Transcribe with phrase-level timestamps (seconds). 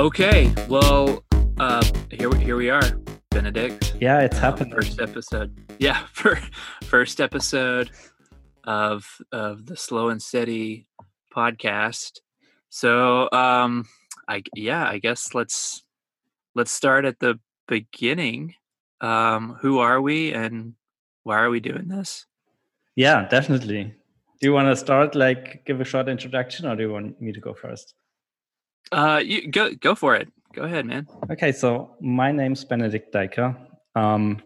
[0.00, 1.22] Okay, well,
[1.58, 2.80] uh, here here we are,
[3.30, 4.00] Benedikt.
[4.00, 4.72] Yeah, it's Um, happening.
[4.72, 5.52] First episode.
[5.78, 6.40] Yeah, for
[6.84, 7.90] first episode
[8.64, 10.88] of of the Slow and Steady
[11.36, 12.20] podcast.
[12.70, 13.84] So, um,
[14.26, 15.84] I yeah, I guess let's
[16.54, 18.54] let's start at the beginning.
[19.02, 20.76] Um, who are we, and
[21.24, 22.24] why are we doing this?
[22.96, 23.84] Yeah, definitely.
[24.40, 27.32] Do you want to start, like, give a short introduction, or do you want me
[27.32, 27.94] to go first?
[28.92, 30.28] Uh, you go go for it.
[30.52, 31.06] Go ahead, man.
[31.30, 33.56] Okay, so my name's Benedikt Deicke.
[33.94, 34.42] Um,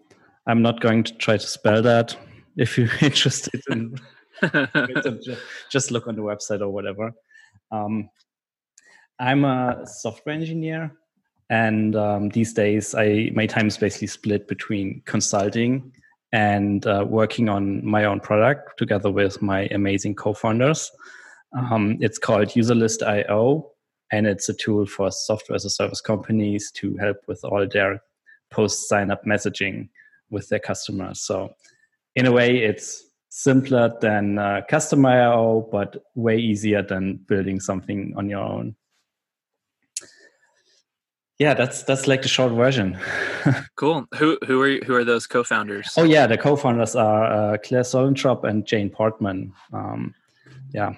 [0.47, 2.17] I'm not going to try to spell that.
[2.57, 3.97] If you're interested in
[5.71, 7.13] just look on the website or whatever.
[7.71, 8.09] Um,
[9.19, 10.93] I'm a software engineer,
[11.51, 15.93] and um, these days, I my time is basically split between consulting
[16.33, 20.91] and uh, working on my own product together with my amazing co-founders.
[21.57, 23.71] Um, it's called UserList.io,
[24.15, 28.01] and it's a tool for software as a service companies to help with all their
[28.51, 29.89] post sign up messaging
[30.31, 31.21] with their customers.
[31.21, 31.55] So,
[32.15, 38.29] in a way, it's simpler than uh, Customer.io, but way easier than building something on
[38.29, 38.77] your own.
[41.41, 42.97] Yeah, that's that's like the short version.
[43.75, 44.07] cool.
[44.15, 45.93] Who who are who are those co-founders?
[45.97, 49.53] oh yeah, the co-founders are uh, Claire Suellentrop and Jane Portman.
[49.73, 50.15] Um,
[50.73, 50.95] yeah,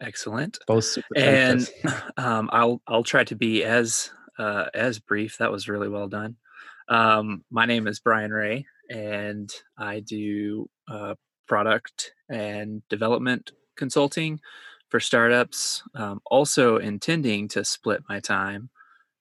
[0.00, 0.58] Excellent.
[0.66, 1.68] both super and
[2.16, 5.38] um, I'll I'll try to be as uh, as brief.
[5.38, 6.36] That was really well done.
[6.88, 11.14] Um, my name is Brian Ray, and I do uh,
[11.46, 14.40] product and development consulting
[14.88, 15.82] for startups.
[15.94, 18.70] Um, also intending to split my time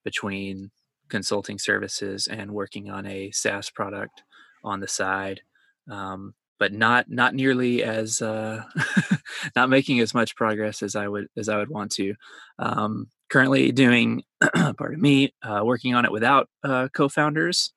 [0.04, 0.72] between
[1.10, 4.24] consulting services and working on a SaaS product
[4.64, 5.42] on the side.
[5.90, 8.64] Um, but not not nearly as uh,
[9.56, 12.14] not making as much progress as I would as I would want to.
[12.60, 14.24] Um, currently doing,
[14.78, 17.74] pardon me, uh, working on it without uh, co-founders,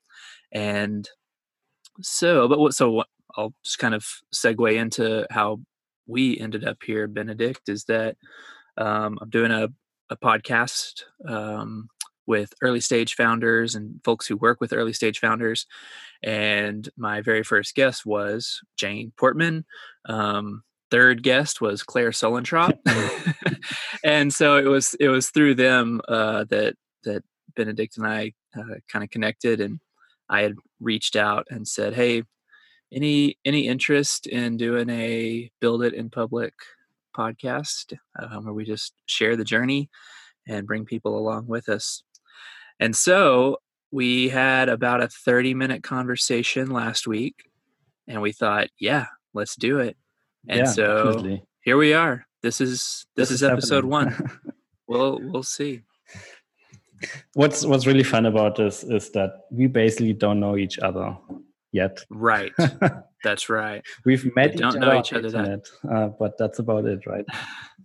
[0.50, 1.08] and
[2.00, 3.06] so but what so what
[3.36, 4.04] I'll just kind of
[4.34, 5.60] segue into how
[6.06, 7.06] we ended up here.
[7.06, 8.16] Benedikt is that
[8.76, 9.68] um, I'm doing a
[10.10, 11.88] a podcast um,
[12.32, 15.66] with early stage founders and folks who work with early stage founders.
[16.22, 19.66] And my very first guest was Jane Portman.
[20.06, 22.78] Um, third guest was Claire Suellentrop.
[24.04, 27.22] and so it was it was through them uh, that that
[27.54, 29.78] Benedikt and I uh, kind of connected, and
[30.30, 32.22] I had reached out and said, "Hey,
[32.90, 36.54] any any interest in doing a build it in public
[37.14, 39.90] podcast um, where we just share the journey
[40.48, 42.02] and bring people along with us?"
[42.80, 43.58] And so
[43.90, 47.50] we had about a 30 minute conversation last week
[48.06, 49.96] and we thought, yeah, let's do it.
[50.48, 51.42] And yeah, so definitely.
[51.60, 52.26] here we are.
[52.42, 54.12] This is this, is, episode happening.
[54.18, 54.40] 1.
[54.88, 55.82] We'll we'll see.
[57.32, 61.16] what's what's really fun about this is that we basically don't know each other
[61.70, 62.00] yet.
[62.10, 62.52] Right.
[63.24, 63.82] That's right.
[64.04, 67.06] We've met don't each know other each other the that- uh, but that's about it,
[67.06, 67.24] right?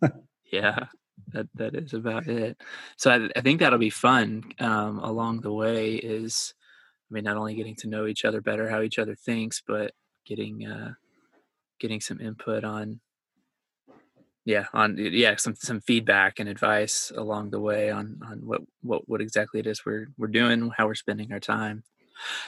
[0.51, 0.85] Yeah.
[1.33, 2.57] That that is about it.
[2.97, 6.53] So I, I think that'll be fun um, along the way is
[7.09, 9.91] I mean not only getting to know each other better, how each other thinks, but
[10.25, 10.93] getting uh
[11.79, 12.99] getting some input on
[14.45, 19.07] yeah on yeah some some feedback and advice along the way on on what what
[19.07, 21.83] what exactly it is we're we're doing how we're spending our time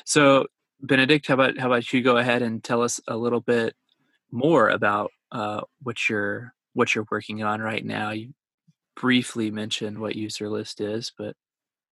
[0.06, 0.46] so
[0.82, 3.76] benedikt how about how about you go ahead and tell us a little bit
[4.32, 8.34] more about uh what you're what you're working on right now you
[9.00, 11.36] briefly mentioned what user list is but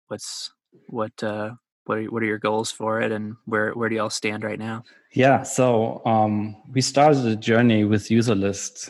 [0.08, 0.52] what's
[0.88, 1.52] what uh
[1.86, 4.60] what are, what are your goals for it and where where do y'all stand right
[4.60, 8.90] now Yeah, so um, we started a journey with user lists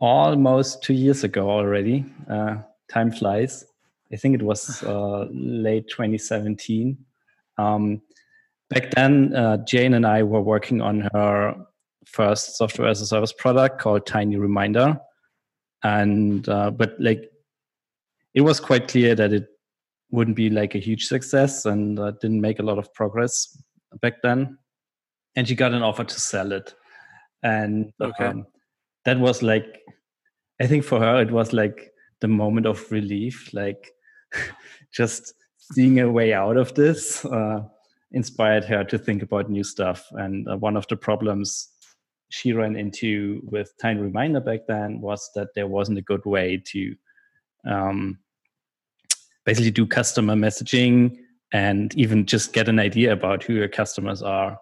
[0.00, 2.04] almost two years ago already.
[2.28, 2.56] Uh,
[2.90, 3.64] time flies.
[4.12, 6.98] I think it was uh, late 2017.
[7.58, 8.02] Um,
[8.68, 11.54] back then, uh, Jane and I were working on her
[12.06, 14.98] first software as a service product called Tiny Reminder,
[15.82, 17.30] and uh, but like
[18.34, 19.46] it was quite clear that it
[20.10, 23.60] wouldn't be like a huge success and uh, didn't make a lot of progress
[24.00, 24.58] back then.
[25.36, 26.74] And she got an offer to sell it.
[27.42, 28.24] And Okay.
[28.24, 28.46] um,
[29.04, 29.80] that was like
[30.60, 31.90] i think for her it was like
[32.20, 33.92] the moment of relief like
[34.92, 35.32] just
[35.72, 37.60] seeing a way out of this uh,
[38.12, 40.06] inspired her to think about new stuff.
[40.12, 41.68] And uh, one of the problems
[42.30, 46.62] she ran into with tiny reminder back then was that there wasn't a good way
[46.66, 46.94] to
[47.66, 48.18] um,
[49.44, 51.16] basically do customer messaging
[51.52, 54.58] and even just get an idea about who your customers are.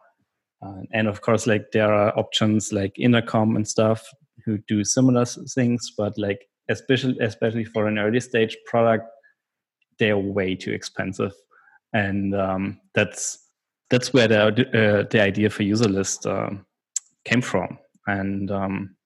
[0.65, 4.05] Uh, and of course like there are options like intercom and stuff
[4.45, 9.05] who do similar things but like especially especially for an early stage product
[9.99, 11.33] they're way too expensive,
[11.93, 13.39] and um, that's
[13.91, 16.51] that's where the uh, the idea for user list uh,
[17.29, 17.79] came from.
[18.07, 18.97] And um,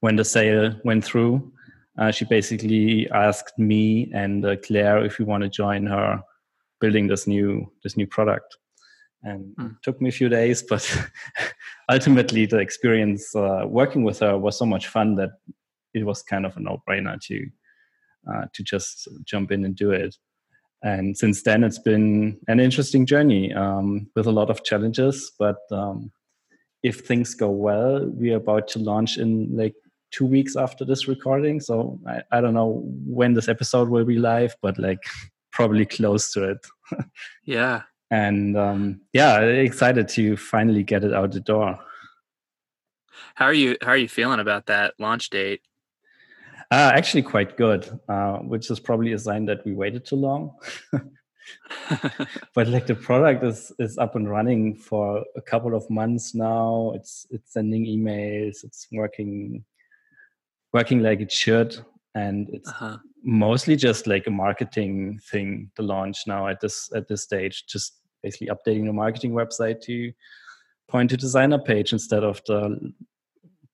[0.00, 1.52] when the sale went through,
[1.98, 6.22] uh, she basically asked me and uh, Claire if we want to join her
[6.80, 8.56] building this new this new product.
[9.22, 9.70] And mm.
[9.70, 10.84] it took me a few days, but
[11.90, 15.30] ultimately the experience uh, working with her was so much fun that
[15.94, 17.46] it was kind of a no-brainer to
[18.30, 20.16] uh, to just jump in and do it.
[20.82, 25.30] And since then, it's been an interesting journey um, with a lot of challenges.
[25.38, 26.10] But um,
[26.82, 29.74] if things go well, we are about to launch in like
[30.10, 31.60] two weeks after this recording.
[31.60, 34.98] So I, I don't know when this episode will be live, but like
[35.52, 36.66] probably close to it.
[37.44, 37.82] yeah.
[38.10, 41.78] And um, yeah, excited to finally get it out the door.
[43.34, 43.76] How are you?
[43.80, 45.62] How are you feeling about that launch date?
[46.70, 50.54] Uh, actually, quite good, uh, which is probably a sign that we waited too long.
[52.54, 56.92] but like the product is is up and running for a couple of months now.
[56.94, 58.64] It's it's sending emails.
[58.64, 59.64] It's working
[60.72, 61.84] working like it should
[62.14, 62.98] and it's uh-huh.
[63.22, 68.00] mostly just like a marketing thing to launch now at this at this stage just
[68.22, 70.12] basically updating the marketing website to
[70.88, 72.92] point to designer page instead of the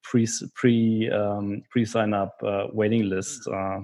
[0.02, 3.80] pre pre um, pre sign up uh, waiting list uh,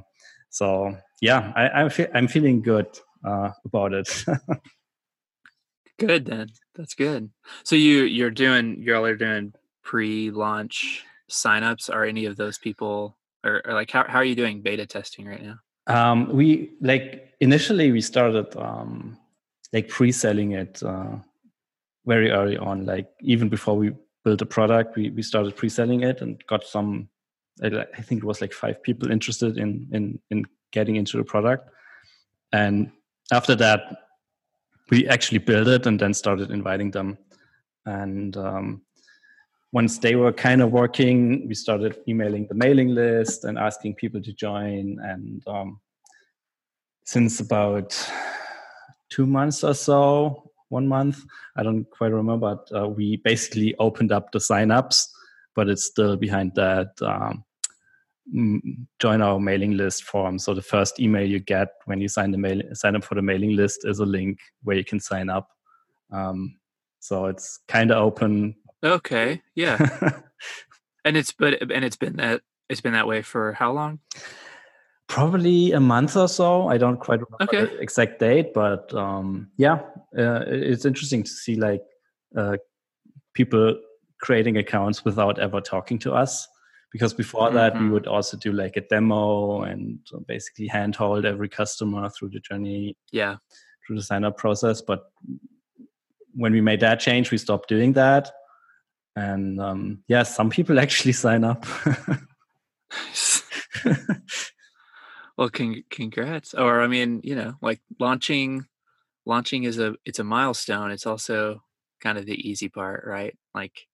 [0.51, 2.87] so yeah I, I'm, fe- I'm feeling good
[3.25, 4.25] uh, about it.
[5.99, 7.31] Good then that's good.
[7.63, 9.53] So you you're doing you all are doing
[9.85, 14.61] pre-launch signups are any of those people or, or, like how, how are you doing
[14.61, 15.59] beta testing right now?
[15.87, 19.17] Um, we like initially we started um,
[19.73, 21.17] like pre-selling it uh,
[22.07, 23.93] very early on like even before we
[24.25, 27.09] built a product we, we started pre-selling it and got some
[27.63, 30.45] i think it was like five people interested in in in
[30.75, 31.71] getting into the product.
[32.53, 32.91] And
[33.33, 33.81] after that
[34.91, 37.19] we actually built it and then started inviting them
[37.87, 38.83] and um,
[39.75, 44.23] once they were kind of working, we started emailing the mailing list and asking people
[44.23, 45.01] to join.
[45.03, 45.81] And um,
[47.05, 47.91] since about
[49.11, 51.19] two months or so, one month,
[51.57, 55.09] I don't quite remember, but uh, we basically opened up the signups,
[55.57, 57.45] but it's still behind that um,
[58.99, 60.39] join our mailing list form.
[60.39, 63.23] So the first email you get when you sign the mail sign up for the
[63.23, 65.49] mailing list is a link where you can sign up.
[66.11, 66.57] Um,
[67.01, 68.55] so it's kind of open
[68.85, 69.41] Okay.
[69.55, 69.79] Yeah.
[71.05, 74.01] and it's but and it's been that it's been that way for how long?
[75.09, 76.69] Probably a month or so.
[76.69, 77.75] I don't quite remember okay.
[77.75, 79.81] the exact date, but um, yeah,
[80.19, 81.83] uh, it's interesting to see like
[82.37, 82.57] uh,
[83.35, 83.79] people
[84.21, 86.49] creating accounts without ever talking to us.
[86.95, 87.57] Because before mm-hmm.
[87.57, 87.93] that, we mm-hmm.
[87.93, 89.99] would also do like a demo and
[90.29, 92.97] basically handhold every customer through the journey.
[93.11, 93.37] Yeah,
[93.85, 94.81] through the sign up process.
[94.81, 95.11] But
[96.35, 98.31] when we made that change, we stopped doing that
[99.17, 101.67] and um, yeah some people actually sign up
[105.37, 108.65] well con- congrats or i mean you know like launching
[109.27, 111.63] launching is a it's a milestone it's also
[112.01, 113.87] kind of the easy part right like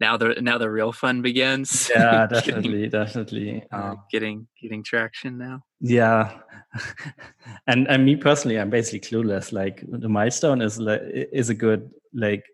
[0.00, 5.38] now the now the real fun begins yeah definitely getting, definitely uh, getting getting traction
[5.38, 6.38] now yeah
[7.66, 11.90] and and me personally i'm basically clueless like the milestone is like is a good
[12.12, 12.44] like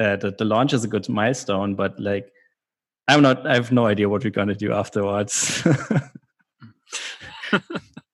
[0.00, 2.30] uh, the, the launch is a good milestone, but like
[3.08, 3.46] I'm not.
[3.46, 5.62] I have no idea what we're going to do afterwards.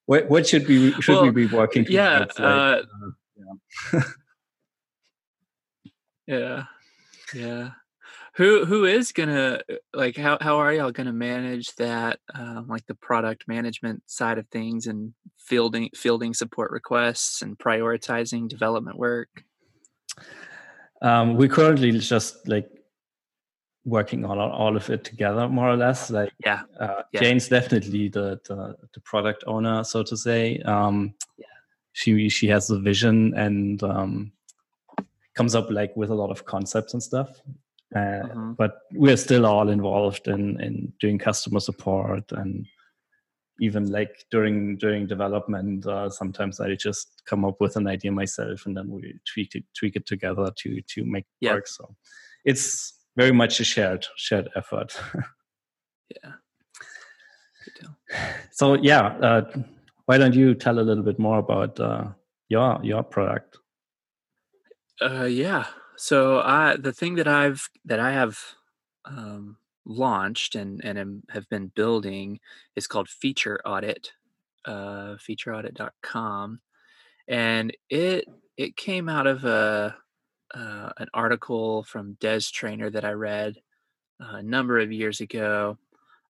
[0.07, 1.85] what, what should we should well, we be working?
[1.89, 2.83] Yeah, like, uh,
[3.93, 4.03] yeah,
[6.27, 6.65] yeah,
[7.35, 7.71] yeah.
[8.37, 9.61] Who who is gonna
[9.93, 14.49] like how how are y'all gonna manage that um, like the product management side of
[14.49, 19.45] things and fielding fielding support requests and prioritizing development work?
[21.01, 22.69] Um, we're currently just like
[23.85, 26.11] working on all of it together, more or less.
[26.11, 27.21] Like, yeah, uh, yeah.
[27.21, 30.59] Jane's definitely the, the, the product owner, so to say.
[30.61, 31.47] Um, yeah.
[31.93, 34.33] She she has the vision and um,
[35.35, 37.41] comes up like with a lot of concepts and stuff.
[37.95, 38.53] Uh, mm-hmm.
[38.55, 42.67] But we're still all involved in in doing customer support and
[43.61, 48.67] even like during during development uh, sometimes i just come up with an idea myself
[48.67, 51.67] and then we tweak it tweak it together to to make it work.
[51.67, 51.95] So
[52.45, 54.99] it's very much a shared shared effort.
[56.23, 56.33] Yeah.
[58.53, 59.51] So yeah uh,
[60.05, 62.09] why don't you tell a little bit more about uh,
[62.49, 63.57] your your product?
[65.01, 65.65] Uh, yeah
[65.97, 68.39] so i the thing that i've that i have
[69.07, 72.41] um, launched and and am, have been building
[72.77, 74.13] is called Feature Audit.
[74.65, 76.61] uh, featureaudit.com,
[77.29, 79.97] and it it came out of a
[80.55, 83.57] uh, an article from Des Traynor that I read
[84.21, 85.79] a number of years ago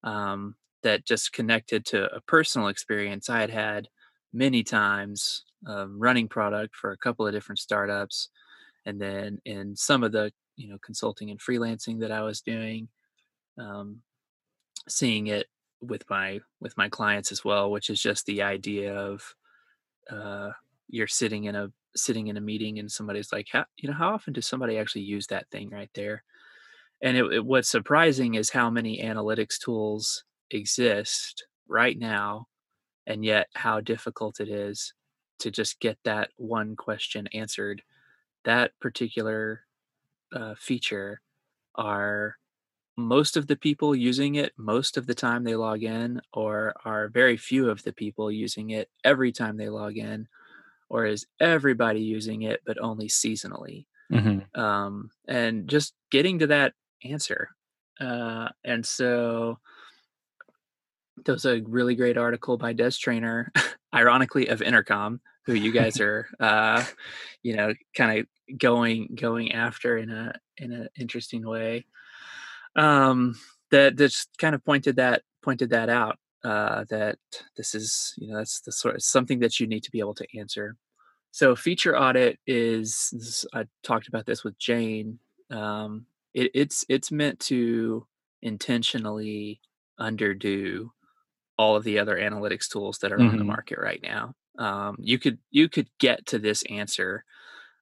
[0.02, 3.88] um, that just connected to a personal experience I had had
[4.32, 8.30] many times um, running product for a couple of different startups,
[8.86, 12.88] and then in some of the you know consulting and freelancing that I was doing,
[13.58, 14.02] um,
[14.88, 15.46] seeing it
[15.80, 19.22] with my with my clients as well, which is just the idea of
[20.10, 20.50] uh,
[20.88, 24.12] you're sitting in a sitting in a meeting and somebody's like, how, you know, how
[24.12, 26.24] often does somebody actually use that thing right there?
[27.02, 32.46] And it, it, what's surprising is how many analytics tools exist right now,
[33.06, 34.92] and yet how difficult it is
[35.40, 37.82] to just get that one question answered.
[38.44, 39.62] That particular
[40.32, 41.20] uh, feature
[41.74, 42.36] are
[42.96, 47.08] most of the people using it most of the time they log in, or are
[47.08, 50.28] very few of the people using it every time they log in,
[50.88, 53.86] or is everybody using it but only seasonally?
[54.12, 54.60] Mm-hmm.
[54.60, 56.74] Um, and just getting to that
[57.04, 57.48] answer.
[58.00, 59.58] Uh, and so
[61.24, 63.52] there was a really great article by Des Traynor,
[63.94, 66.84] ironically of Intercom, who you guys are, uh,
[67.42, 68.26] you know, kind of
[68.58, 71.86] going going after in a in an interesting way.
[72.76, 73.36] Um,
[73.70, 76.18] that just kind of pointed that pointed that out.
[76.44, 77.16] Uh, that
[77.56, 80.14] this is, you know, that's the sort of something that you need to be able
[80.14, 80.76] to answer.
[81.30, 85.18] So feature audit is, is I talked about this with Jane.
[85.50, 88.06] Um, it, it's it's meant to
[88.42, 89.60] intentionally
[89.98, 90.90] underdo
[91.56, 93.28] all of the other analytics tools that are mm-hmm.
[93.28, 93.48] on the mm-hmm.
[93.48, 94.34] market right now.
[94.58, 97.24] Um, you could you could get to this answer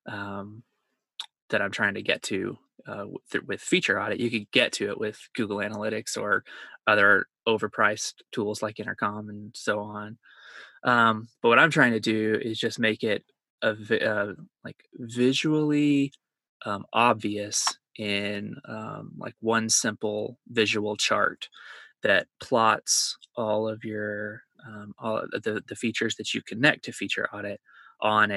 [0.07, 0.63] um,
[1.51, 4.21] that I'm trying to get to uh, with, with, feature audit.
[4.21, 6.45] You could get to it with Google Analytics or
[6.87, 10.19] other overpriced tools like Intercom and so on.
[10.85, 13.25] Um, but what I'm trying to do is just make it
[13.63, 13.77] a
[14.11, 14.33] uh,
[14.65, 16.13] like visually
[16.67, 21.49] um, obvious in um, like one simple visual chart
[22.03, 27.29] that plots all of your um, all the, the features that you connect to feature
[27.33, 27.61] audit
[28.03, 28.31] on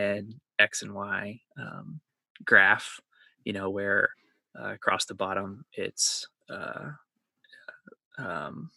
[0.59, 1.99] x and y um,
[2.45, 2.99] graph
[3.43, 4.09] you know where
[4.59, 6.89] uh, across the bottom it's uh,
[8.17, 8.69] um,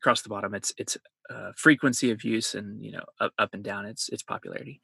[0.00, 0.98] across the bottom it's it's
[1.30, 4.80] uh, frequency of use and you know up, up and down its its popularity.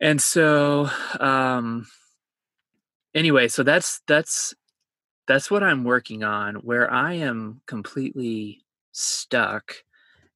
[0.00, 1.86] And so um
[3.14, 4.54] anyway so that's that's
[5.26, 8.60] that's what i'm working on where i am completely
[8.92, 9.74] stuck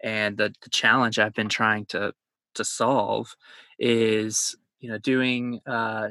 [0.03, 2.13] and the, the challenge i've been trying to
[2.55, 3.35] to solve
[3.79, 6.09] is you know doing uh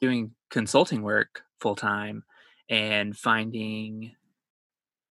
[0.00, 2.24] doing consulting work full time
[2.68, 4.12] and finding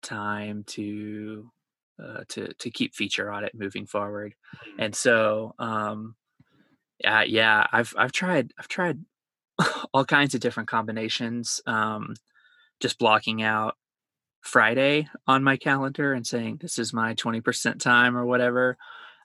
[0.02, 1.50] time to
[2.02, 4.80] uh, to to keep feature audit moving forward mm-hmm.
[4.80, 6.14] and so um
[7.00, 8.98] yeah yeah i've i've tried i've tried
[9.92, 11.60] all kinds of different combinations.
[11.66, 12.14] Um,
[12.80, 13.76] just blocking out
[14.40, 18.76] Friday on my calendar and saying this is my 20% time or whatever.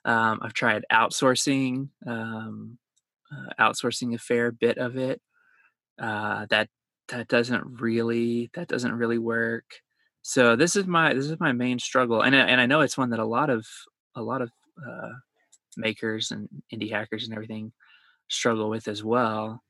[0.04, 2.78] Um, I've tried outsourcing, um,
[3.32, 5.20] uh, outsourcing a fair bit of it.
[6.00, 6.68] Uh, that
[7.08, 9.64] that doesn't really that doesn't really work.
[10.22, 13.10] So this is my this is my main struggle, and and I know it's one
[13.10, 13.66] that a lot of
[14.16, 15.12] a lot of uh,
[15.76, 17.72] makers and indie hackers and everything
[18.28, 19.62] struggle with as well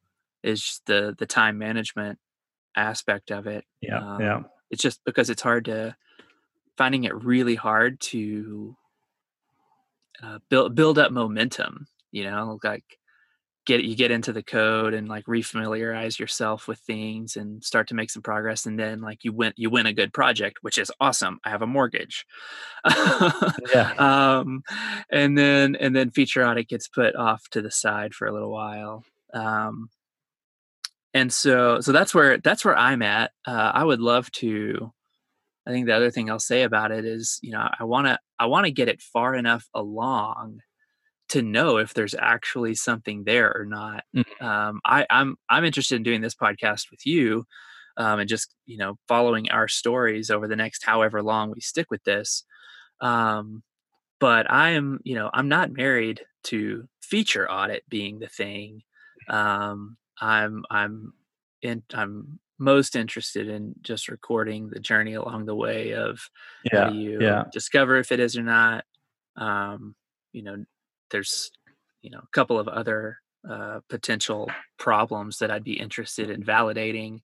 [0.43, 2.19] is the the time management
[2.77, 3.65] aspect of it.
[3.81, 4.41] Yeah, um, yeah.
[4.71, 5.97] It's just because it's hard to
[6.77, 8.77] finding it really hard to
[10.23, 11.87] uh, build build up momentum.
[12.13, 12.85] You know, like
[13.67, 17.95] get you get into the code and like refamiliarize yourself with things and start to
[17.95, 20.93] make some progress and then like you win you win a good project which is
[21.01, 22.27] awesome i have a mortgage
[23.73, 24.63] yeah um
[25.11, 28.51] and then and then feature audit gets put off to the side for a little
[28.51, 29.89] while um
[31.15, 34.93] and so so that's where that's where i'm at uh, i would love to
[35.67, 38.19] i think the other thing i'll say about it is you know i want to
[38.39, 40.59] i want to get it far enough along
[41.31, 44.05] to know if there's actually something there or not.
[44.15, 44.45] Mm-hmm.
[44.45, 47.47] um, I, i'm i'm interested in doing this podcast with you
[47.97, 51.91] um, and just you know following our stories over the next however long we stick
[51.91, 52.45] with this.
[53.01, 53.63] Um,
[54.21, 58.83] but i am you know i'm not married to feature audit being the thing.
[59.29, 61.13] Um, I'm I'm
[61.63, 66.31] in I'm most interested in just recording the journey along the way of
[66.73, 67.45] yeah, how you yeah.
[67.53, 68.85] discover if it is or not.
[69.37, 69.95] Um,
[70.33, 70.65] you know,
[71.11, 71.51] there's
[72.03, 73.19] you know a couple of other
[73.49, 77.21] uh, potential problems that I'd be interested in validating.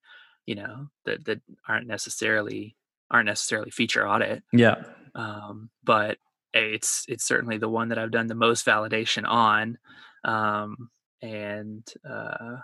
[0.46, 2.76] You know that that aren't necessarily
[3.10, 4.42] aren't necessarily feature audit.
[4.52, 4.82] Yeah.
[5.14, 6.18] Um, but
[6.52, 9.78] it's it's certainly the one that I've done the most validation on,
[10.24, 10.90] um,
[11.22, 12.56] and uh,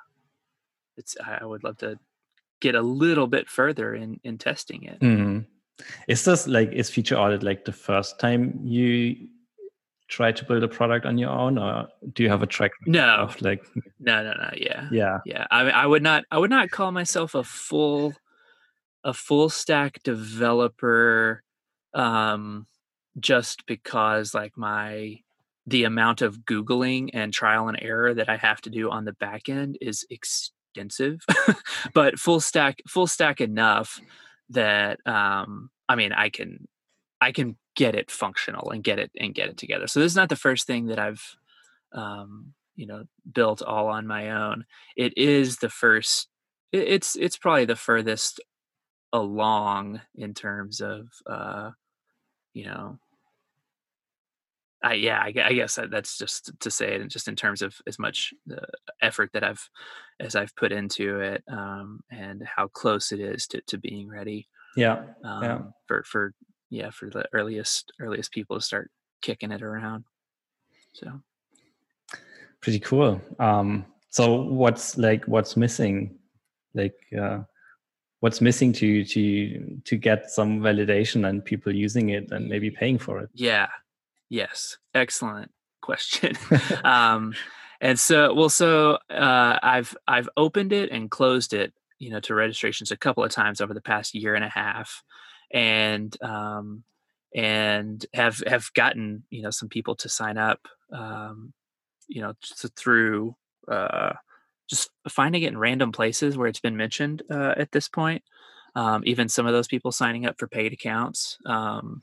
[0.97, 1.99] it's I would love to
[2.61, 5.01] get a little bit further in in testing it.
[5.01, 5.41] Mm-hmm.
[6.09, 9.29] Is this like is feature audit like the first time you
[10.09, 12.73] try to build a product on your own, or do you have a track?
[12.87, 13.65] No, of like
[14.01, 14.51] no, no, no.
[14.57, 15.47] Yeah, yeah, yeah.
[15.51, 18.15] I I would not I would not call myself a full
[19.05, 21.43] a full stack developer
[21.95, 22.67] um
[23.19, 25.19] just because like my
[25.67, 29.13] the amount of googling and trial and error that i have to do on the
[29.15, 30.05] back end is
[30.77, 31.21] extensive
[31.95, 34.01] but full stack full stack enough
[34.51, 36.67] that um i mean i can
[37.21, 39.87] i can get it functional and get it and get it together.
[39.87, 41.23] So this is not the first thing that i've
[41.93, 44.65] um you know built all on my own.
[44.97, 46.29] It is the first
[46.73, 48.41] it's it's probably the furthest
[49.13, 51.71] along in terms of uh
[52.55, 52.99] you know
[54.87, 57.99] I, yeah, I, I guess that's just to say it, just in terms of as
[57.99, 58.63] much the
[59.03, 59.69] effort that I've
[60.21, 64.49] as I've put into it, um, and how close it is to, to being ready.
[64.77, 65.59] Yeah, um, yeah.
[65.89, 66.35] For for
[66.71, 68.91] yeah, for the earliest earliest people to start
[69.23, 70.05] kicking it around.
[70.93, 71.21] So
[72.61, 73.21] pretty cool.
[73.41, 76.17] Um, so what's like what's missing?
[76.75, 77.41] Like uh,
[78.21, 82.99] what's missing to to to get some validation and people using it and maybe paying
[82.99, 83.31] for it?
[83.35, 83.67] Yeah,
[84.29, 86.35] Yes, excellent question.
[86.85, 87.35] um,
[87.81, 92.35] and so, well, so uh, I've I've opened it and closed it, you know, to
[92.35, 95.03] registrations a couple of times over the past year and a half,
[95.53, 96.85] and um,
[97.35, 101.53] and have have gotten you know some people to sign up, um,
[102.09, 102.35] you know,
[102.77, 103.37] through
[103.71, 104.15] uh,
[104.69, 108.23] just finding it in random places where it's been mentioned uh, at this point.
[108.75, 111.39] Um, even some of those people signing up for paid accounts.
[111.47, 112.03] Um,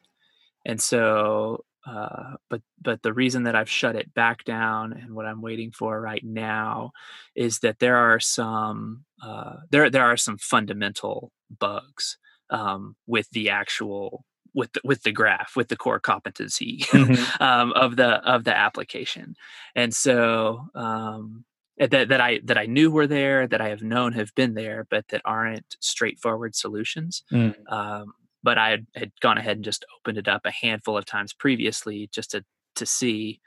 [0.66, 5.26] and so uh, but but the reason that I've shut it back down and what
[5.26, 6.92] I'm waiting for right now
[7.36, 12.18] is that there are some uh, there there are some fundamental bugs
[12.50, 17.24] um, with the actual with the, with the graph with the core competency mm-hmm.
[17.44, 19.36] um, of the of the application,
[19.76, 21.44] and so um,
[21.78, 24.86] that that I that I knew were there that I have known have been there,
[24.90, 27.24] but that aren't straightforward solutions.
[27.32, 27.56] Mm.
[27.70, 31.34] Um, but I had, gone ahead and just opened it up a handful of times
[31.34, 32.44] previously just to
[32.76, 33.40] to see,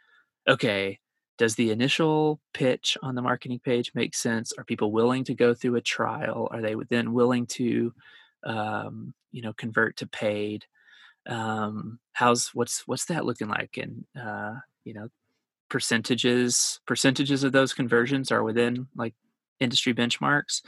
[0.48, 0.98] okay,
[1.38, 4.52] does the initial pitch on the marketing page make sense?
[4.56, 6.48] Are people willing to go through a trial?
[6.50, 7.92] Are they then willing to,
[8.44, 10.64] um, you know, convert to paid?
[11.28, 13.76] Um, how's what's what's that looking like?
[13.76, 14.54] And uh,
[14.85, 15.09] you know,
[15.68, 19.14] percentages percentages of those conversions are within like
[19.61, 20.62] industry benchmarks.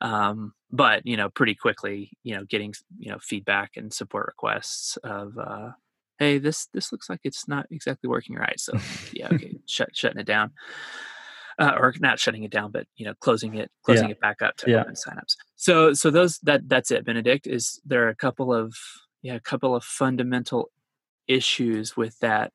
[0.00, 4.96] Um, but you know, pretty quickly, you know, getting you know feedback and support requests
[4.98, 5.70] of, uh,
[6.18, 8.58] hey, this this looks like it's not exactly working right.
[8.58, 8.78] So
[9.12, 10.52] yeah, okay, shut, shutting it down.
[11.58, 14.12] Uh, or not shutting it down, but you know, closing it, closing yeah.
[14.12, 14.80] it back up to yeah.
[14.80, 15.36] open signups.
[15.56, 17.04] So, so those that that's it.
[17.04, 18.74] Benedikt is there are a couple of
[19.20, 20.70] yeah, a couple of fundamental
[21.28, 22.52] issues with that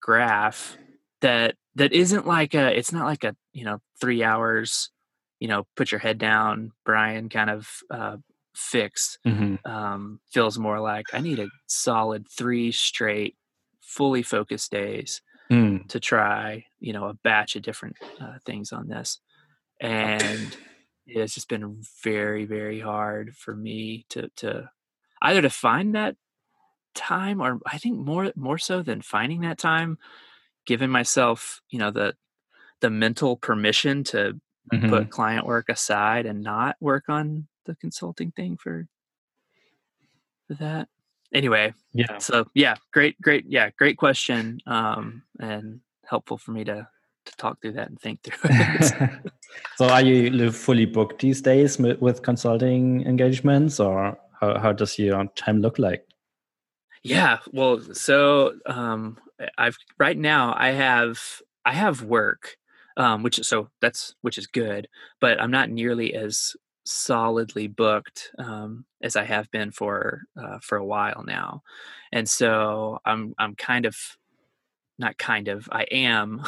[0.00, 0.76] graph
[1.20, 2.76] that that isn't like a.
[2.76, 4.90] It's not like a you know three hours
[5.40, 8.16] you know, put your head down, Brian kind of uh,
[8.54, 9.54] fix mm-hmm.
[9.70, 13.36] um, feels more like I need a solid three straight,
[13.80, 15.86] fully focused days mm.
[15.88, 19.20] to try, you know, a batch of different uh, things on this.
[19.80, 20.56] And
[21.06, 24.70] it's just been very, very hard for me to, to
[25.22, 26.16] either to find that
[26.94, 29.98] time or I think more, more so than finding that time,
[30.66, 32.14] giving myself, you know, the,
[32.80, 34.40] the mental permission to
[34.72, 34.90] mm-hmm.
[34.90, 38.86] put client work aside and not work on the consulting thing for
[40.46, 40.88] for that?
[41.32, 42.18] Anyway yeah.
[42.18, 46.88] so yeah great great yeah great question um and helpful for me to
[47.26, 49.32] to talk through that and think through it.
[49.76, 55.24] So are you fully booked these days with consulting engagements or how, how does your
[55.36, 56.04] time look like?
[57.02, 59.18] Yeah well so um
[59.56, 61.20] i've right now i have
[61.64, 62.56] i have work
[62.98, 64.88] um, which so that's which is good,
[65.20, 70.76] but I'm not nearly as solidly booked um, as I have been for uh, for
[70.76, 71.62] a while now,
[72.12, 73.96] and so I'm I'm kind of
[74.98, 76.42] not kind of I am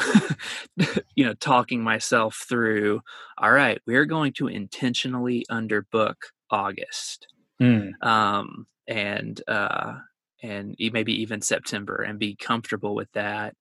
[1.15, 3.01] you know talking myself through.
[3.37, 6.15] All right, we're going to intentionally underbook
[6.49, 7.27] August,
[7.61, 7.91] mm.
[8.05, 9.93] um, and uh,
[10.43, 13.55] and maybe even September, and be comfortable with that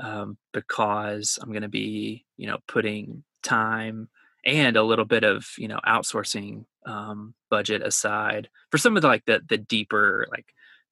[0.00, 4.08] um, because I'm going to be, you know, putting time
[4.44, 9.08] and a little bit of, you know, outsourcing um, budget aside for some of the
[9.08, 10.46] like the the deeper like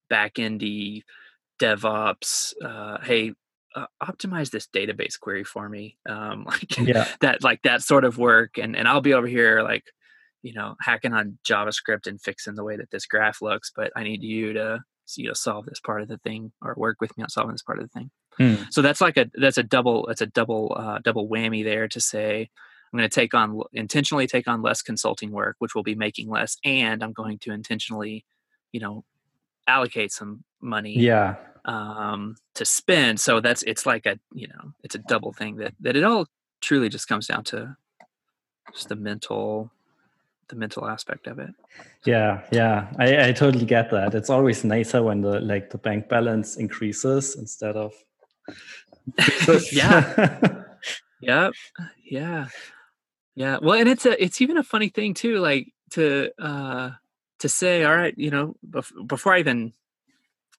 [0.08, 1.04] back endy
[1.60, 2.54] DevOps.
[2.64, 3.32] Uh, hey,
[3.74, 5.96] uh, optimize this database query for me.
[6.08, 7.06] Um, like Yeah.
[7.20, 9.84] that, like that sort of work, and and I'll be over here like,
[10.42, 13.70] you know, hacking on JavaScript and fixing the way that this graph looks.
[13.74, 14.80] But I need you to
[15.16, 17.62] you know solve this part of the thing or work with me on solving this
[17.62, 18.10] part of the thing.
[18.38, 18.54] Hmm.
[18.70, 22.00] So that's like a that's a double that's a double uh, double whammy there to
[22.00, 22.48] say
[22.92, 26.28] I'm going to take on intentionally take on less consulting work, which will be making
[26.28, 28.24] less, and I'm going to intentionally,
[28.72, 29.04] you know,
[29.66, 31.36] allocate some money Yeah.
[31.64, 33.20] um, to spend.
[33.20, 36.26] So that's it's like a you know it's a double thing that that it all
[36.60, 37.76] truly just comes down to
[38.72, 39.70] just the mental
[40.48, 41.50] the mental aspect of it.
[42.04, 44.14] Yeah, yeah, I, I totally get that.
[44.14, 47.92] It's always nicer when the like the bank balance increases instead of
[49.72, 50.64] yeah,
[51.20, 51.52] yep,
[52.04, 52.46] yeah,
[53.34, 53.58] yeah.
[53.62, 56.90] Well, and it's a it's even a funny thing too, like to uh
[57.40, 59.72] to say, all right, you know, bef- before I even,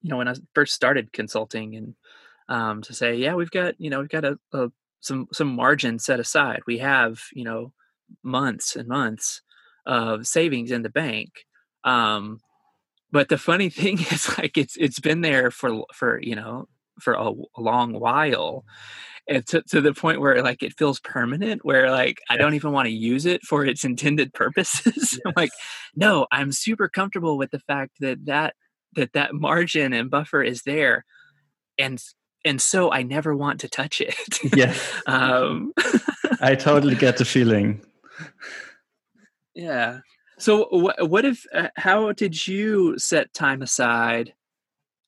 [0.01, 1.95] you know, when I first started consulting, and
[2.49, 4.69] um to say, yeah, we've got you know we've got a, a
[5.01, 6.61] some some margin set aside.
[6.67, 7.73] We have you know
[8.23, 9.41] months and months
[9.85, 11.45] of savings in the bank.
[11.83, 12.39] Um,
[13.11, 16.67] but the funny thing is, like, it's it's been there for for you know
[16.99, 18.65] for a, a long while,
[19.27, 21.63] and to to the point where like it feels permanent.
[21.63, 25.19] Where like I don't even want to use it for its intended purposes.
[25.25, 25.51] I'm like,
[25.95, 28.55] no, I'm super comfortable with the fact that that
[28.95, 31.05] that that margin and buffer is there,
[31.77, 32.01] and
[32.45, 34.39] and so I never want to touch it.
[34.55, 34.79] Yes.
[35.07, 35.73] um,
[36.41, 37.81] I totally get the feeling.
[39.55, 39.99] Yeah.
[40.37, 44.33] So what what if uh, how did you set time aside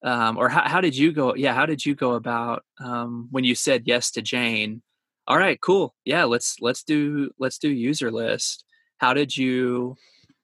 [0.06, 3.44] um or how how did you go yeah, how did you go about um when
[3.44, 4.82] you said yes to Jane?
[5.28, 5.96] All right, cool.
[6.06, 8.64] Yeah, let's let's do let's do user list.
[8.98, 9.98] How did you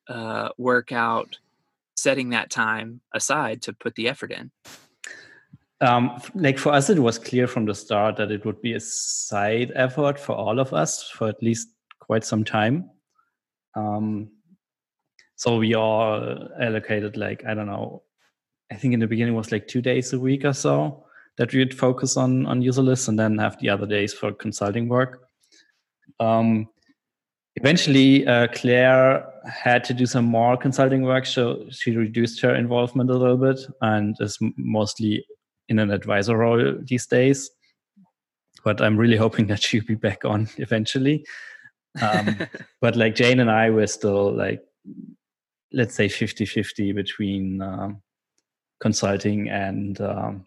[0.10, 1.38] uh work out
[1.96, 4.52] setting that time aside to put the effort in?
[5.82, 8.80] Um, like for us, it was clear from the start that it would be a
[8.80, 11.70] side effort for all of us for at least
[12.00, 12.90] quite some time.
[13.76, 14.30] Um,
[15.36, 18.04] so we all allocated like I don't know.
[18.72, 21.04] I think in the beginning was like two days a week or so
[21.38, 24.32] that we would focus on on user lists, and then have the other days for
[24.32, 25.28] consulting work.
[26.20, 26.70] Um,
[27.56, 33.10] eventually, uh, Claire had to do some more consulting work, so she reduced her involvement
[33.10, 35.26] a little bit and is mostly
[35.68, 37.50] in an advisor role these days.
[38.64, 41.26] But I'm really hoping that she'll be back on eventually.
[42.02, 42.38] Um,
[42.82, 44.62] but like Jane and I were still like,
[45.74, 48.02] let's say 50 50 between um,
[48.82, 50.46] consulting and um,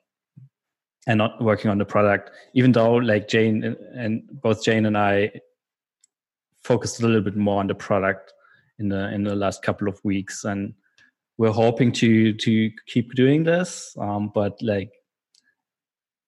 [1.06, 4.96] and not working on the product, even though like Jane and, and both Jane and
[4.96, 5.32] I
[6.62, 8.32] focused a little bit more on the product
[8.78, 10.74] in the in the last couple of weeks and
[11.38, 14.90] we're hoping to to keep doing this um, but like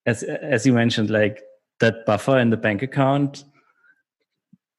[0.04, 1.42] as as you mentioned like
[1.80, 3.44] that buffer in the bank account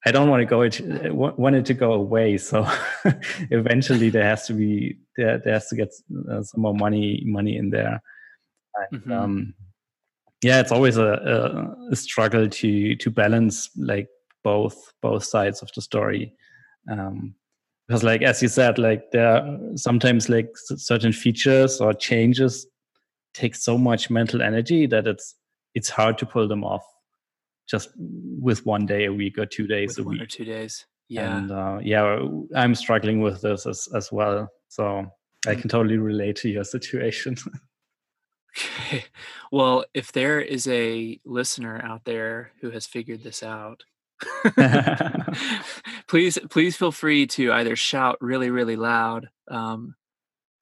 [0.06, 0.80] i don't want to go it
[1.14, 2.68] want it to go away so
[3.52, 5.92] eventually there has to be there, there has to get
[6.32, 8.02] uh, some more money money in there.
[8.92, 9.12] And, Mhm.
[9.12, 9.54] um,
[10.44, 14.08] yeah it's always a, a, struggle to to balance like
[14.44, 16.34] both both sides of the story.
[16.92, 17.36] Um,
[17.88, 22.68] because like as you said like there are sometimes like certain features or changes
[23.34, 25.36] take so much mental energy that it's
[25.74, 26.84] it's hard to pull them off
[27.68, 30.86] just with one day a week or two days With a one or two days.
[31.10, 31.38] Yeah.
[31.38, 32.20] and uh, yeah
[32.56, 35.06] i'm struggling with this as, as well so
[35.48, 35.62] i Mm.
[35.62, 37.36] can totally relate to your situation
[38.58, 39.06] Okay.
[39.52, 43.84] Well, if there is a listener out there who has figured this out,
[46.08, 49.94] please please feel free to either shout really really loud um,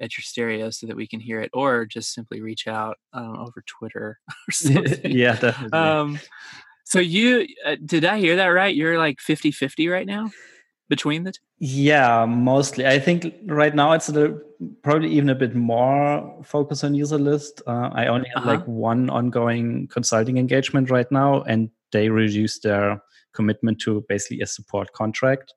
[0.02, 3.38] at your stereo so that we can hear it, or just simply reach out um,
[3.38, 5.12] over Twitter or something.
[5.12, 6.20] yeah definitely Um,
[6.86, 8.74] so you uh, did I hear that right?
[8.74, 10.32] You're like 50-50 right now
[10.88, 11.42] between the two?
[11.60, 12.86] Yeah, mostly.
[12.86, 14.40] I think right now it's a little,
[14.84, 17.62] probably even a bit more focus on user list.
[17.66, 18.58] Uh, I only have Uh-huh.
[18.58, 23.02] like one ongoing consulting engagement right now, and they reduced their
[23.34, 25.54] commitment to basically a support contract,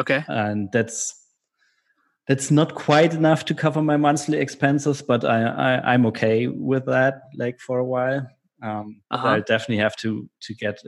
[0.00, 0.24] Okay.
[0.28, 1.14] and that's
[2.26, 6.84] that's not quite enough to cover my monthly expenses, but I, I I'm okay with
[6.86, 7.22] that.
[7.34, 8.28] Like for a while,
[8.62, 9.28] um, Uh-huh.
[9.28, 10.78] I definitely have to to get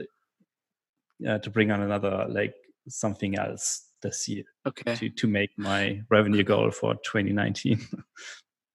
[1.27, 2.55] uh, to bring on another like
[2.87, 4.95] something else this year Okay.
[4.95, 7.79] to to make my revenue goal for 2019.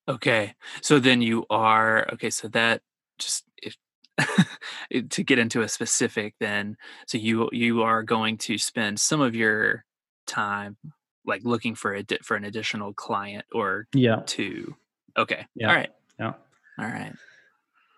[0.09, 0.55] Okay.
[0.83, 2.31] So then you are okay.
[2.31, 2.83] So that
[3.19, 3.77] just if
[5.11, 6.77] to get into a specific, then
[7.09, 9.85] so you you are going to spend some of your
[10.29, 10.77] time
[11.25, 14.77] like looking for a di- for an additional client or yeah, two.
[15.19, 15.45] Okay.
[15.57, 15.71] Yeah.
[15.71, 15.91] All right.
[16.21, 16.33] yeah.
[16.79, 17.13] All right.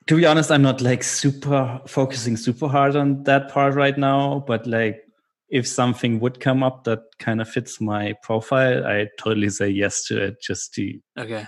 [0.08, 4.42] To be honest, I'm not like super focusing super hard on that part right now,
[4.46, 5.02] but like
[5.50, 10.04] if something would come up that kind of fits my profile, I totally say yes
[10.06, 11.46] to it just to Okay.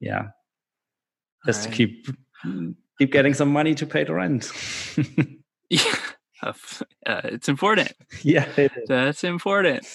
[0.00, 0.28] yeah.
[1.46, 1.70] Just right.
[1.70, 2.06] to keep
[2.98, 4.50] keep getting some money to pay the rent.
[5.70, 5.94] Yeah.
[6.42, 6.52] Uh,
[7.24, 7.92] it's important.
[8.22, 8.88] yeah, it is.
[8.88, 9.86] That's important.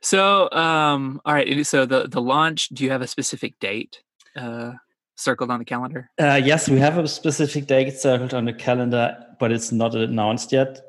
[0.00, 1.66] So, um, all right.
[1.66, 2.68] So the the launch.
[2.68, 4.02] Do you have a specific date
[4.36, 4.72] uh,
[5.16, 6.10] circled on the calendar?
[6.20, 10.52] Uh, yes, we have a specific date circled on the calendar, but it's not announced
[10.52, 10.80] yet.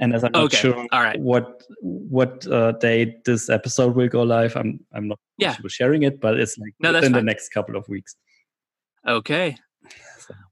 [0.00, 1.18] And as I'm not sure all right.
[1.20, 5.56] what what uh, date this episode will go live, I'm I'm not Yeah.
[5.66, 8.14] sharing it, but it's like No, within the next couple of weeks.
[9.06, 9.56] Okay.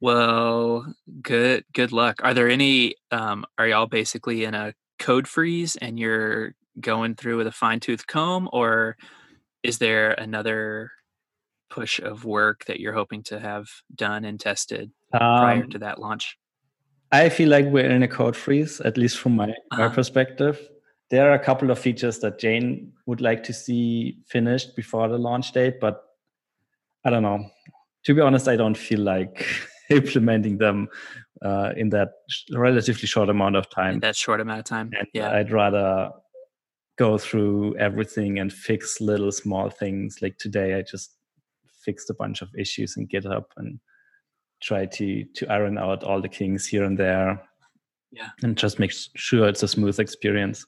[0.00, 0.92] Well,
[1.22, 2.20] good good luck.
[2.24, 2.96] Are there any?
[3.10, 7.80] Um, are y'all basically in a code freeze and you're going through with a fine
[7.80, 8.96] tooth comb, or
[9.62, 10.90] is there another
[11.70, 15.98] push of work that you're hoping to have done and tested prior Um, to that
[15.98, 16.36] launch?
[17.12, 19.94] I feel like we're in a code freeze, at least from my, my Uh-huh.
[19.94, 20.60] perspective.
[21.10, 25.18] There are a couple of features that Jane would like to see finished before the
[25.18, 26.02] launch date, but
[27.04, 27.48] I don't know.
[28.06, 29.46] To be honest, I don't feel like
[29.90, 30.88] implementing them
[31.42, 34.00] uh, in that sh- relatively short amount of In time.
[34.00, 34.90] that short amount of time.
[34.98, 35.30] And yeah.
[35.30, 36.10] I'd rather
[36.98, 40.22] go through everything and fix little small things.
[40.22, 41.15] Like today, I just
[41.86, 43.78] fixed a bunch of issues in GitHub and
[44.60, 47.40] try to to iron out all the kinks here and there.
[48.12, 48.30] Yeah.
[48.42, 50.64] and just make sure it's a smooth experience.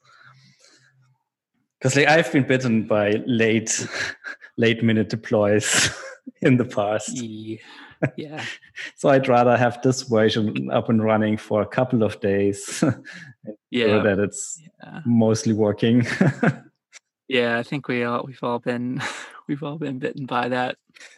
[1.79, 3.87] Because like I've been bitten by late
[4.59, 5.91] late minute deploys
[6.43, 7.11] in the past.
[7.17, 7.61] Ye-
[8.17, 8.45] yeah.
[8.97, 12.93] So I'd rather have this version up and running for a couple of days so
[13.71, 14.03] Yeah.
[14.03, 15.01] that it's yeah.
[15.07, 16.07] mostly working.
[17.29, 17.59] Yeah.
[17.59, 19.01] I think we all we've all been
[19.49, 20.77] we've all been bitten by that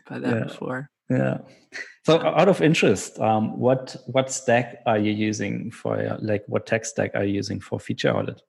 [0.09, 0.45] by that Yeah.
[0.45, 0.91] before.
[1.11, 1.39] yeah.
[2.07, 6.85] So out of interest, um, what what stack are you using for like what tech
[6.87, 8.41] stack are you using for feature audit?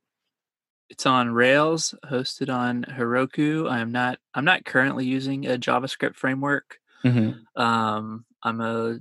[0.90, 3.70] It's on Rails, hosted on Heroku.
[3.70, 6.78] I'm not I'm not currently using a JavaScript framework.
[7.56, 9.00] Um, I'm a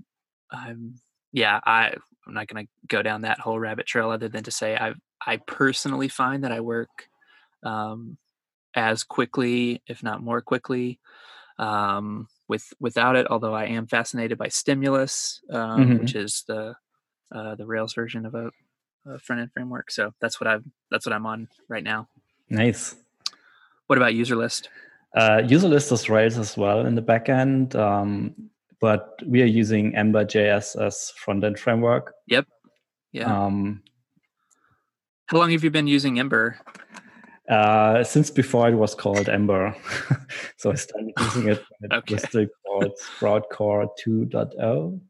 [0.51, 1.01] I'm
[1.33, 1.95] yeah, I
[2.27, 4.95] I'm not going to go down that whole rabbit trail other than to say I
[5.25, 7.09] I personally find that I work
[7.62, 8.19] um
[8.74, 10.98] as quickly, if not more quickly,
[11.59, 13.26] um, with without it.
[13.30, 16.74] Although I am fascinated by Stimulus, um, which is the
[17.35, 18.50] uh, the Rails version of a,
[19.06, 19.90] a front end framework.
[19.90, 22.09] So that's what I'm that's what I'm on right now.
[22.48, 22.94] Nice.
[23.87, 24.68] What about user list?
[25.14, 28.35] Uh, user list is Rails as well in the backend, um,
[28.80, 32.14] but we are using Ember.js as front end framework.
[32.28, 32.46] Yep.
[33.12, 33.44] Yeah.
[33.44, 33.83] Um,
[35.26, 36.59] How long have you been using Ember?
[37.50, 39.74] Uh, since before it was called Ember,
[40.56, 42.14] so I started using it when it Okay.
[42.14, 45.00] was still called SproutCore 2.0.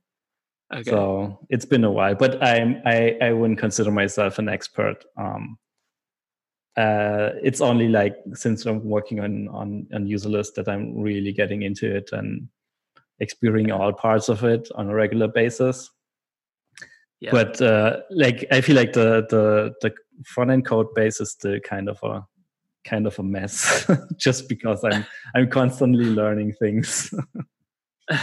[0.72, 0.90] Okay.
[0.90, 5.04] So it's been a while, but I'm I I wouldn't consider myself an expert.
[5.18, 5.58] Um,
[6.76, 11.32] uh, it's only like since I'm working on on on user list that I'm really
[11.32, 12.48] getting into it and
[13.18, 15.90] exploring all parts of it on a regular basis.
[17.20, 17.32] yeah.
[17.32, 19.92] But uh, like I feel like the the the
[20.24, 22.24] front end code base is still kind of a
[22.84, 27.12] kind of a mess, just because I'm I'm constantly learning things.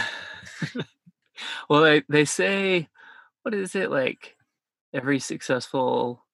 [1.68, 2.88] well, they they say,
[3.42, 4.36] what is it like?
[4.94, 6.24] Every successful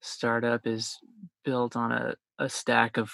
[0.00, 0.98] startup is
[1.44, 3.10] built on a, a stack of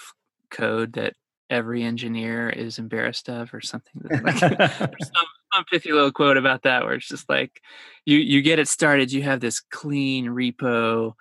[0.51, 1.13] code that
[1.49, 4.01] every engineer is embarrassed of, or something.
[4.23, 7.61] Like, some, some pithy little quote about that, where it's just like,
[8.05, 11.13] you you get it started, you have this clean repo,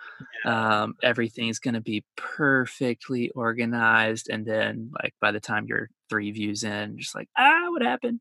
[0.44, 6.30] um, everything's going to be perfectly organized, and then like by the time you're three
[6.32, 8.20] views in, just like, ah, what happened?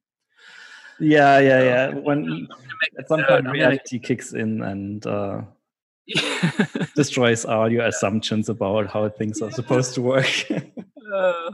[0.99, 1.87] yeah, yeah, So, yeah.
[2.07, 2.47] When
[2.97, 5.41] at some point reality kicks in and uh,
[6.95, 10.45] destroys all your assumptions about how things are supposed to work.
[11.15, 11.51] Oh,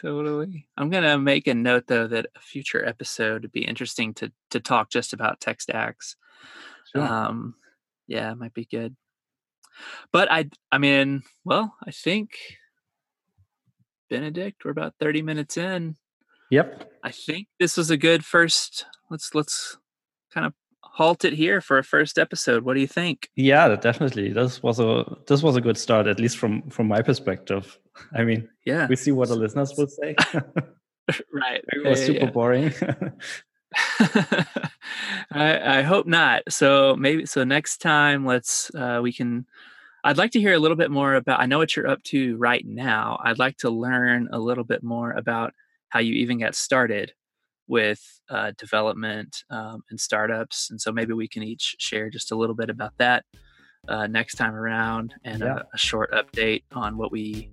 [0.00, 0.66] totally.
[0.76, 4.60] I'm gonna make a note though that a future episode would be interesting to to
[4.60, 6.16] talk just about tech stacks.
[6.94, 7.54] Um,
[8.06, 8.96] yeah, it might be good.
[10.12, 12.30] But I, I mean, well, I think
[14.10, 15.96] Benedikt, we're about 30 minutes in.
[16.50, 16.90] yep.
[17.02, 18.86] I think this was a good first.
[19.10, 19.76] Let's let's
[20.32, 20.54] kind of
[20.98, 22.64] halt it here for a first episode.
[22.64, 23.30] What do you think?
[23.36, 24.32] Yeah, definitely.
[24.32, 27.78] This was a this was a good start, at least from from my perspective.
[28.18, 30.16] I mean, Yeah, we see what the listeners will say.
[31.32, 31.64] right.
[31.72, 32.30] it was yeah, super yeah.
[32.30, 32.72] boring.
[35.30, 36.42] I, I hope not.
[36.48, 39.46] So maybe so next time let's uh, we can.
[40.04, 41.40] I'd like to hear a little bit more about.
[41.40, 43.20] I know what you're up to right now.
[43.22, 45.54] I'd like to learn a little bit more about
[45.90, 47.12] how you even got started
[47.68, 50.70] with uh, development um, and startups.
[50.70, 53.24] And so maybe we can each share just a little bit about that
[53.86, 55.56] uh, next time around and yeah.
[55.58, 57.50] a, a, short update on what we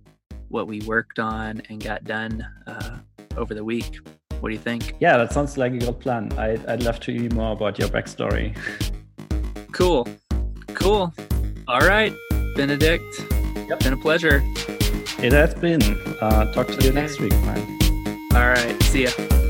[0.50, 2.98] what we worked on and got done uh,
[3.38, 4.00] over the week.
[4.40, 4.96] What do you think?
[5.00, 6.32] Yeah, that sounds like a good plan.
[6.38, 8.56] I, I'd love to hear more about your backstory.
[9.72, 10.08] Cool.
[10.74, 11.14] Cool.
[11.68, 12.14] All right,
[12.56, 13.04] Benedikt.
[13.70, 13.80] Yep.
[13.80, 14.42] Been a pleasure.
[15.20, 15.82] It has been.
[16.22, 17.62] Uh, talk to you next week, man.
[18.34, 18.82] All right.
[18.84, 19.45] See ya.